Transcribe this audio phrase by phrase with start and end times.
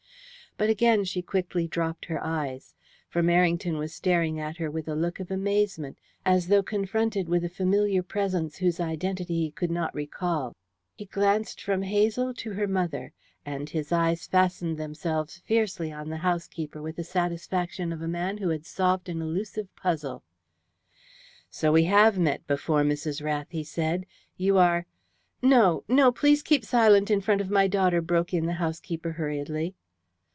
[0.57, 2.75] But again she quickly dropped her eyes,
[3.09, 7.43] for Merrington was staring at her with a look of amazement, as though confronted with
[7.45, 10.53] a familiar presence whose identity he could not recall.
[10.97, 13.11] He glanced from Hazel to her mother,
[13.45, 18.37] and his eyes fastened themselves fiercely on the housekeeper with the satisfaction of a man
[18.39, 20.21] who had solved an elusive puzzle.
[21.49, 23.23] "So we have met before, Mrs.
[23.23, 24.05] Rath," he said.
[24.37, 24.85] "You are"
[25.41, 26.11] "No, no!
[26.11, 29.73] Please keep silent in front of my daughter," broke in the housekeeper hurriedly.